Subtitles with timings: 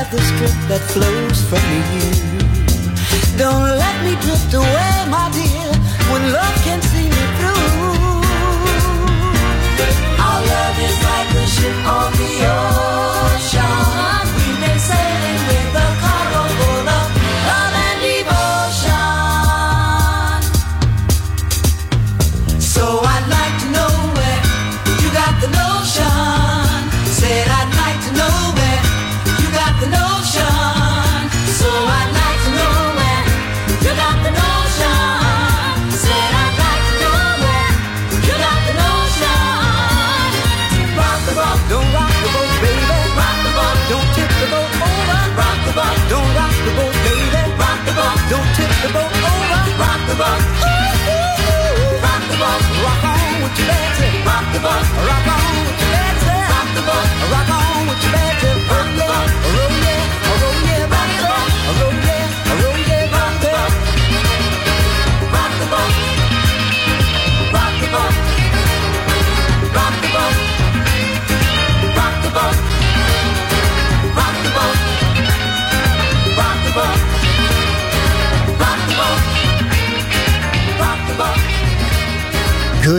[0.00, 2.08] by the strip that flows from you.
[3.36, 5.68] Don't let me drift away, my dear,
[6.10, 7.68] when love can see me through.
[10.24, 13.89] Our love is like a ship on the ocean.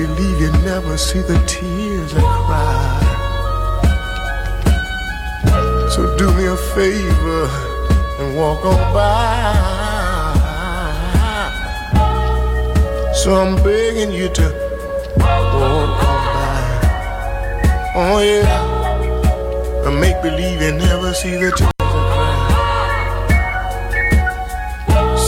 [0.00, 3.00] believe you never see the tears I cry.
[5.94, 7.44] So do me a favor
[8.20, 9.52] and walk on by.
[13.20, 14.46] So I'm begging you to
[15.18, 15.88] walk on
[16.32, 16.60] by.
[18.02, 22.38] Oh yeah, and make believe you never see the tears I cry.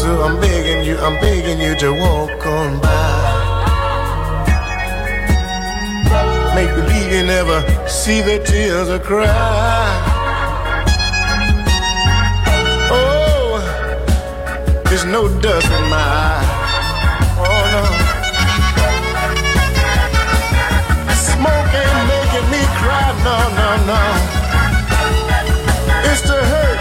[0.00, 3.21] So I'm begging you, I'm begging you to walk on by.
[7.22, 9.26] never see the tears I cry.
[12.90, 13.60] Oh,
[14.86, 16.44] there's no dust in my eye.
[17.38, 17.84] Oh no.
[21.14, 23.08] Smoke ain't making me cry.
[23.26, 24.02] No, no, no.
[26.10, 26.80] It's the hurt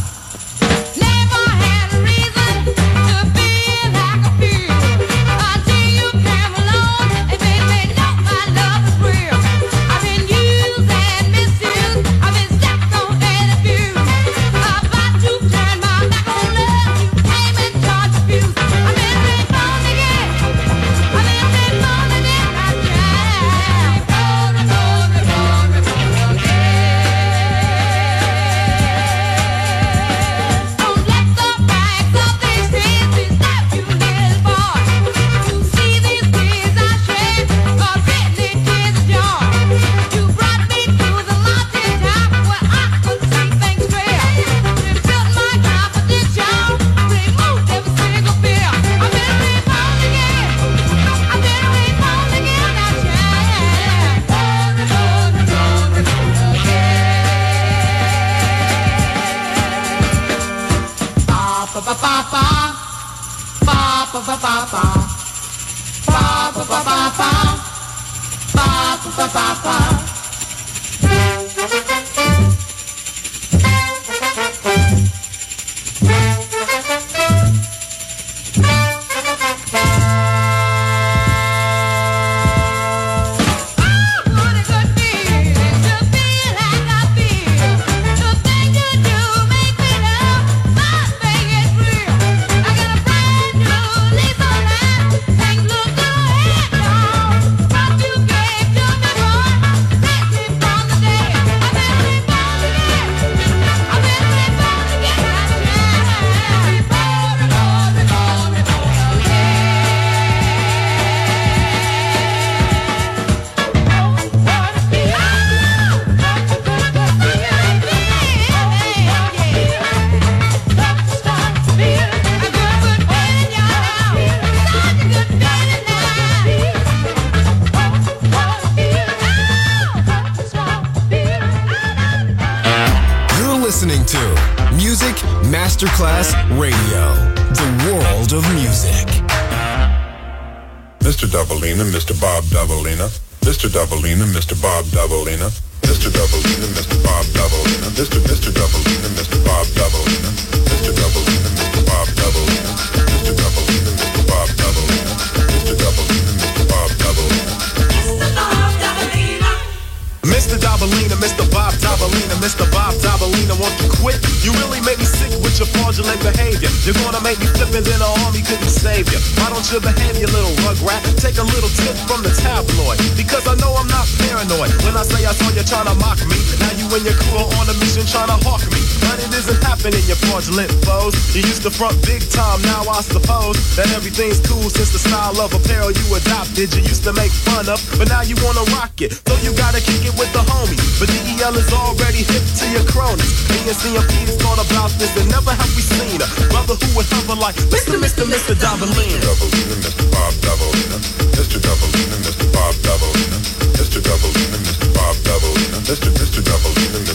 [164.41, 166.69] you really make me sick with your fraudulent behavior.
[166.81, 169.21] You're gonna make me flip and then the army couldn't save you.
[169.37, 171.01] Why don't you behave, you little rugrat?
[171.21, 172.97] Take a little tip from the tabloid.
[173.13, 174.73] Because I know I'm not paranoid.
[174.81, 177.37] When I say I saw you trying to mock me, now you and your crew
[177.37, 178.81] are on a mission trying to hawk me.
[179.05, 181.13] But it isn't happening, you fraudulent foes.
[181.37, 185.37] You used to front big time, now I suppose that everything's cool since the style
[185.37, 186.73] of apparel you adopted.
[186.73, 189.21] You used to make fun of, but now you wanna rock it.
[189.21, 190.81] So you gotta kick it with the homies.
[190.97, 193.29] But DEL is already hip to your cronies.
[193.53, 197.07] Me and CMP thought about this and never have we seen a brother who would
[197.11, 197.97] hover like Mr.
[197.99, 198.23] Mr.
[198.23, 198.53] Mr.
[198.55, 199.19] Dobalina.
[199.19, 200.05] Dobalina, Mr.
[200.11, 200.97] Bob Dobalina,
[201.35, 201.57] Mr.
[201.59, 202.45] Dobalina, Mr.
[202.53, 203.37] Bob Dobalina,
[203.75, 203.99] Mr.
[204.01, 204.87] Dobalina, Mr.
[204.95, 206.09] Bob Dobalina, Mr.
[206.19, 206.41] Mr.
[206.41, 207.10] Dobalina,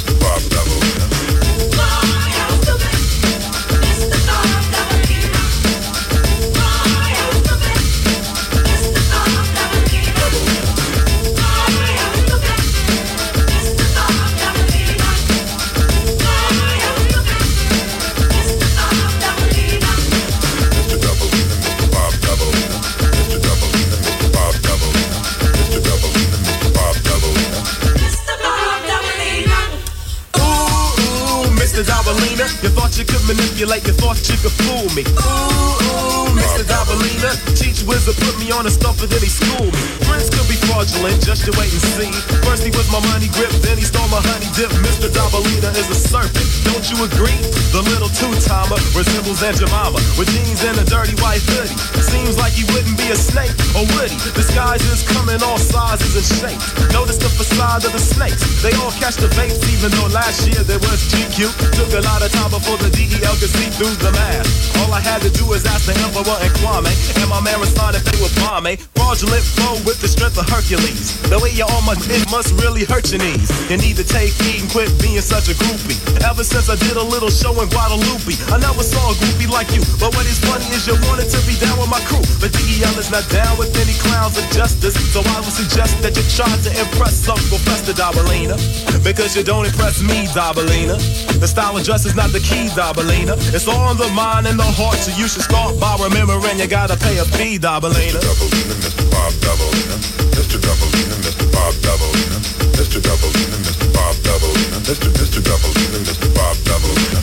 [32.99, 35.05] you could manipulate, your thoughts, you could fool me.
[35.05, 36.64] Ooh, ooh, Mr.
[36.64, 39.84] Dobalina, teach wizard put me on a stumper, then he schooled me.
[40.09, 42.09] Friends could be fraudulent, just you wait and see.
[42.49, 44.72] First he was my money grip, then he stole my honey dip.
[44.80, 45.12] Mr.
[45.12, 47.36] Dobalina is a serpent, don't you agree?
[47.76, 51.76] The little two-timer resembles Aunt Jemima with jeans and a dirty white hoodie.
[52.01, 54.16] Seems like he wouldn't be a snake, or would he?
[54.32, 56.72] Disguises come in all sizes and shapes.
[56.97, 58.40] Notice the facade of the snakes.
[58.64, 61.53] They all catch the baits, even though last year there was GQ.
[61.76, 64.51] Took a lot of time before the DEL could see through the mask.
[64.82, 68.03] All I had to do was ask the Emperor and Kwame, and my man responded
[68.07, 68.76] they were bombe.
[68.95, 71.14] Fraudulent flow with the strength of Hercules.
[71.30, 73.49] The way on my it must really hurt your knees.
[73.70, 75.97] You need to take heed and quit being such a groupie.
[76.26, 79.70] Ever since I did a little show in Guadalupe, I never saw a groupie like
[79.70, 79.82] you.
[80.03, 82.22] But what is funny is you wanted to be down with my crew.
[82.43, 84.99] But DEL is not down with any clowns of justice.
[85.14, 88.59] So I would suggest that you try to impress some professor Dobalina.
[89.03, 90.99] Because you don't impress me, Dobalina.
[91.41, 93.33] The style of dress is not the key, Dobalina.
[93.57, 96.68] It's all in the mind and the heart, so you should start by remembering you
[96.68, 98.20] gotta pay a fee, Dobalina.
[98.20, 99.05] Dobalina, Mr.
[99.11, 99.97] Bob Dobalina,
[100.37, 100.61] Mr.
[100.61, 101.49] Dobalina, Mr.
[101.57, 102.37] Bob Dobalina,
[102.77, 103.01] Mr.
[103.01, 103.89] Dobalina, Mr.
[103.97, 105.09] Bob Dobalina, Mr.
[105.09, 105.41] Mr.
[105.41, 106.29] Dobalina, Mr.
[106.37, 107.20] Bob Dobalina.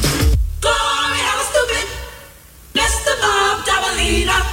[0.59, 1.85] Glory, I was stupid.
[2.73, 3.13] Mr.
[3.21, 4.52] Bob Dobalina.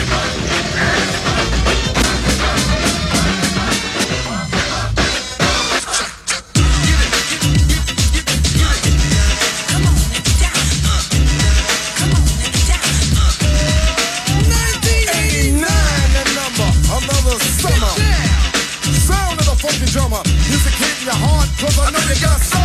[21.61, 22.59] Cause I know you got soul.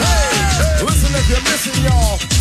[0.00, 0.82] Hey.
[0.82, 2.37] Listen if you're missing y'all.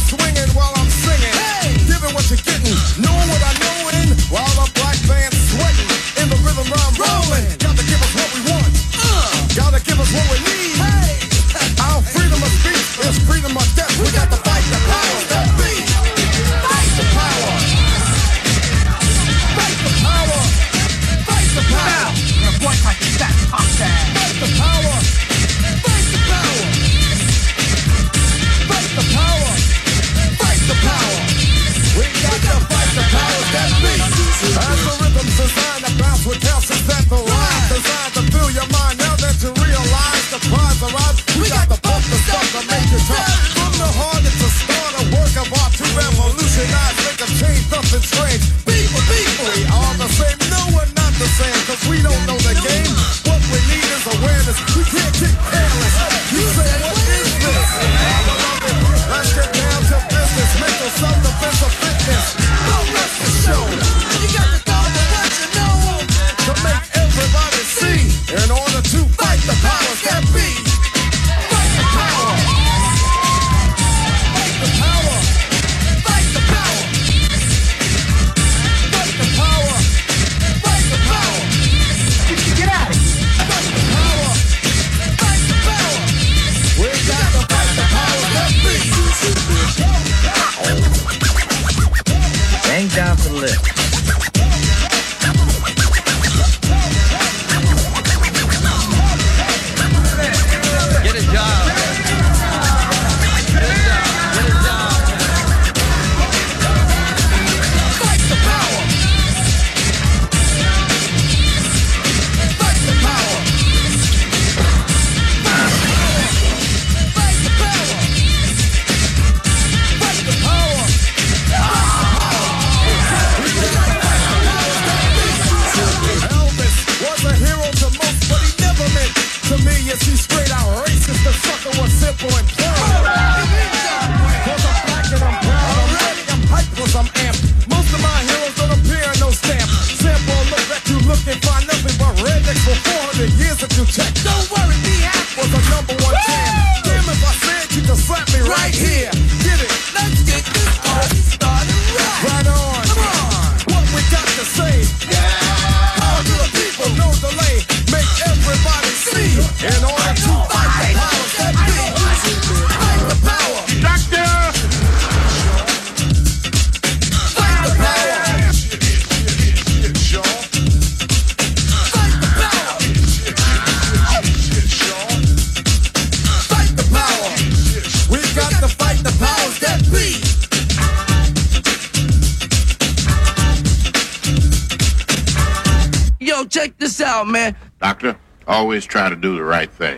[188.68, 189.97] always try to do the right thing.